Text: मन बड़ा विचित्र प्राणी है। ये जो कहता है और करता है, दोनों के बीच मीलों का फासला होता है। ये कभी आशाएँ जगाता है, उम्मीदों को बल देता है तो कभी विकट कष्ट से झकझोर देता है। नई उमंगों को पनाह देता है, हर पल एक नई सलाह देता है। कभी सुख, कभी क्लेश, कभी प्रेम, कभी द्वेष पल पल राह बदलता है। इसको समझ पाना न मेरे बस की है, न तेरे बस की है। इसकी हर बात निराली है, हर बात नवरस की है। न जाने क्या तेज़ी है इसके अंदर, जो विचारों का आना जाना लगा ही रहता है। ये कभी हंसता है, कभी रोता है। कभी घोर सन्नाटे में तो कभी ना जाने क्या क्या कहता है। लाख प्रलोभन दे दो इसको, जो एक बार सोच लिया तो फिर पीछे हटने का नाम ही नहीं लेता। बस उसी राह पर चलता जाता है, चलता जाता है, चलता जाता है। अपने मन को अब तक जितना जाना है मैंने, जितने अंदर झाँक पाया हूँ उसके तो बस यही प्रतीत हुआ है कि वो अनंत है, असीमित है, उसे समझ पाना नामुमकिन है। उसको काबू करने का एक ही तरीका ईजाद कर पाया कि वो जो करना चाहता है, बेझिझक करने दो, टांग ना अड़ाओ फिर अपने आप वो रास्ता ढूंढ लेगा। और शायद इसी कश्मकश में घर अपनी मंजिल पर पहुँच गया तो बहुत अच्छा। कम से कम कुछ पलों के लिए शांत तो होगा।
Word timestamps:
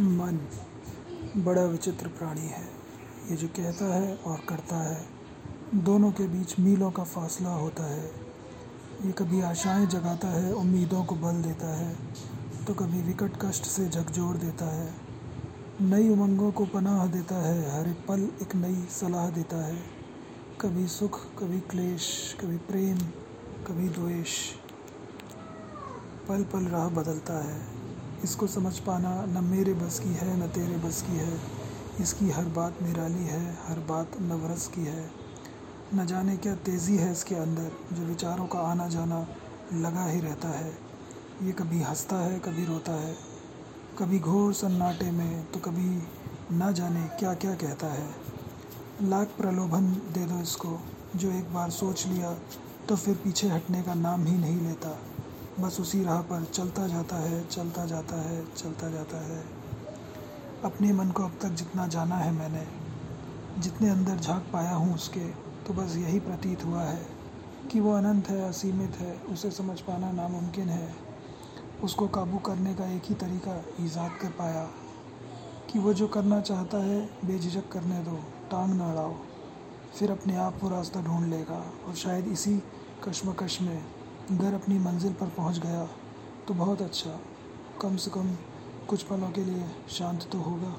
मन 0.00 0.38
बड़ा 1.36 1.62
विचित्र 1.62 2.08
प्राणी 2.08 2.46
है। 2.48 2.62
ये 3.30 3.36
जो 3.36 3.48
कहता 3.48 3.94
है 3.94 4.14
और 4.16 4.40
करता 4.48 4.76
है, 4.76 5.04
दोनों 5.74 6.10
के 6.12 6.26
बीच 6.28 6.58
मीलों 6.58 6.90
का 6.90 7.04
फासला 7.04 7.50
होता 7.50 7.84
है। 7.84 8.04
ये 9.04 9.12
कभी 9.12 9.40
आशाएँ 9.40 9.86
जगाता 9.86 10.28
है, 10.28 10.52
उम्मीदों 10.52 11.04
को 11.04 11.14
बल 11.16 11.42
देता 11.42 11.74
है 11.76 11.94
तो 12.66 12.74
कभी 12.74 13.02
विकट 13.02 13.36
कष्ट 13.42 13.64
से 13.64 13.88
झकझोर 13.88 14.36
देता 14.36 14.66
है। 14.66 14.92
नई 15.80 16.08
उमंगों 16.08 16.50
को 16.52 16.64
पनाह 16.64 17.06
देता 17.06 17.36
है, 17.36 17.60
हर 17.70 17.92
पल 18.08 18.28
एक 18.42 18.54
नई 18.56 18.86
सलाह 18.90 19.28
देता 19.30 19.64
है। 19.66 19.78
कभी 20.60 20.86
सुख, 20.88 21.20
कभी 21.38 21.60
क्लेश, 21.60 22.36
कभी 22.40 22.56
प्रेम, 22.68 22.98
कभी 23.66 23.88
द्वेष 23.88 24.36
पल 26.28 26.44
पल 26.44 26.66
राह 26.66 26.88
बदलता 26.88 27.38
है। 27.44 27.79
इसको 28.24 28.46
समझ 28.46 28.78
पाना 28.78 29.10
न 29.28 29.44
मेरे 29.44 29.74
बस 29.74 29.98
की 29.98 30.14
है, 30.14 30.36
न 30.38 30.48
तेरे 30.48 30.76
बस 30.78 31.02
की 31.02 31.16
है। 31.16 31.40
इसकी 32.00 32.30
हर 32.30 32.44
बात 32.50 32.82
निराली 32.82 33.24
है, 33.24 33.42
हर 33.66 33.78
बात 33.88 34.20
नवरस 34.20 34.66
की 34.66 34.84
है। 34.84 35.10
न 35.94 36.06
जाने 36.06 36.36
क्या 36.36 36.54
तेज़ी 36.56 36.96
है 36.96 37.10
इसके 37.12 37.34
अंदर, 37.34 37.70
जो 37.92 38.02
विचारों 38.02 38.46
का 38.46 38.58
आना 38.60 38.88
जाना 38.88 39.26
लगा 39.74 40.04
ही 40.04 40.20
रहता 40.20 40.48
है। 40.48 40.72
ये 41.42 41.52
कभी 41.52 41.80
हंसता 41.82 42.16
है, 42.16 42.38
कभी 42.38 42.64
रोता 42.64 42.92
है। 42.92 43.16
कभी 43.98 44.18
घोर 44.18 44.52
सन्नाटे 44.54 45.10
में 45.10 45.44
तो 45.46 45.60
कभी 45.60 46.02
ना 46.52 46.70
जाने 46.72 47.00
क्या 47.18 47.34
क्या 47.34 47.54
कहता 47.54 47.86
है। 47.86 48.08
लाख 49.02 49.28
प्रलोभन 49.38 49.86
दे 50.14 50.24
दो 50.26 50.40
इसको, 50.40 50.78
जो 51.16 51.30
एक 51.30 51.52
बार 51.54 51.70
सोच 51.70 52.06
लिया 52.06 52.32
तो 52.88 52.96
फिर 52.96 53.14
पीछे 53.14 53.48
हटने 53.48 53.82
का 53.82 53.94
नाम 53.94 54.24
ही 54.24 54.36
नहीं 54.38 54.60
लेता। 54.60 54.96
बस 55.60 55.80
उसी 55.80 56.02
राह 56.04 56.20
पर 56.22 56.44
चलता 56.44 56.86
जाता 56.86 57.16
है, 57.16 57.46
चलता 57.48 57.84
जाता 57.86 58.16
है, 58.16 58.44
चलता 58.54 58.90
जाता 58.90 59.16
है। 59.16 59.44
अपने 60.64 60.92
मन 60.92 61.10
को 61.10 61.24
अब 61.24 61.38
तक 61.42 61.48
जितना 61.48 61.86
जाना 61.86 62.16
है 62.16 62.32
मैंने, 62.32 62.66
जितने 63.58 63.88
अंदर 63.88 64.16
झाँक 64.16 64.46
पाया 64.52 64.74
हूँ 64.74 64.94
उसके 64.94 65.24
तो 65.64 65.74
बस 65.74 65.96
यही 65.96 66.20
प्रतीत 66.20 66.64
हुआ 66.64 66.82
है 66.82 67.06
कि 67.70 67.80
वो 67.80 67.92
अनंत 67.92 68.28
है, 68.28 68.48
असीमित 68.48 68.96
है, 68.96 69.14
उसे 69.30 69.50
समझ 69.50 69.80
पाना 69.80 70.10
नामुमकिन 70.12 70.68
है। 70.68 70.94
उसको 71.82 72.08
काबू 72.08 72.38
करने 72.38 72.74
का 72.74 72.86
एक 72.86 73.02
ही 73.04 73.14
तरीका 73.14 73.62
ईजाद 73.80 74.18
कर 74.22 74.28
पाया 74.28 74.64
कि 75.72 75.78
वो 75.78 75.92
जो 75.92 76.08
करना 76.08 76.40
चाहता 76.40 76.78
है, 76.78 77.00
बेझिझक 77.24 77.68
करने 77.72 78.02
दो, 78.02 78.18
टांग 78.50 78.74
ना 78.74 78.90
अड़ाओ 78.90 79.14
फिर 79.98 80.10
अपने 80.10 80.36
आप 80.36 80.58
वो 80.62 80.68
रास्ता 80.70 81.00
ढूंढ 81.00 81.26
लेगा। 81.26 81.62
और 81.88 81.94
शायद 81.94 82.28
इसी 82.28 82.62
कश्मकश 83.08 83.60
में 83.60 83.84
घर 84.30 84.54
अपनी 84.54 84.78
मंजिल 84.78 85.12
पर 85.12 85.26
पहुँच 85.26 85.58
गया 85.58 85.88
तो 86.48 86.54
बहुत 86.54 86.82
अच्छा। 86.82 87.18
कम 87.80 87.96
से 87.96 88.10
कम 88.10 88.34
कुछ 88.88 89.02
पलों 89.02 89.30
के 89.30 89.44
लिए 89.44 89.64
शांत 89.90 90.28
तो 90.32 90.38
होगा। 90.38 90.74